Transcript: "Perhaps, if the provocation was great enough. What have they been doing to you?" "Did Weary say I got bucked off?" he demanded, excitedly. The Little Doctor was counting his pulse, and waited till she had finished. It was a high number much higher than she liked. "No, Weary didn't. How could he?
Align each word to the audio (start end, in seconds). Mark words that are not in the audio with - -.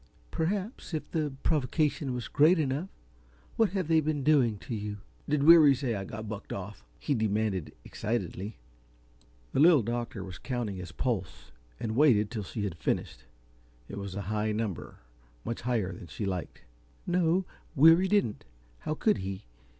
"Perhaps, 0.31 0.95
if 0.95 1.11
the 1.11 1.31
provocation 1.43 2.15
was 2.15 2.27
great 2.27 2.57
enough. 2.57 2.89
What 3.55 3.73
have 3.73 3.87
they 3.87 4.01
been 4.01 4.23
doing 4.23 4.57
to 4.57 4.73
you?" 4.73 4.97
"Did 5.29 5.43
Weary 5.43 5.75
say 5.75 5.93
I 5.93 6.05
got 6.05 6.27
bucked 6.27 6.51
off?" 6.51 6.83
he 6.97 7.13
demanded, 7.13 7.71
excitedly. 7.85 8.57
The 9.53 9.59
Little 9.59 9.83
Doctor 9.83 10.23
was 10.23 10.39
counting 10.39 10.77
his 10.77 10.91
pulse, 10.91 11.51
and 11.79 11.95
waited 11.95 12.31
till 12.31 12.41
she 12.41 12.63
had 12.63 12.79
finished. 12.79 13.25
It 13.87 13.99
was 13.99 14.15
a 14.15 14.21
high 14.23 14.51
number 14.51 14.97
much 15.45 15.61
higher 15.61 15.93
than 15.93 16.07
she 16.07 16.25
liked. 16.25 16.63
"No, 17.05 17.45
Weary 17.75 18.07
didn't. 18.07 18.43
How 18.79 18.95
could 18.95 19.19
he? 19.19 19.43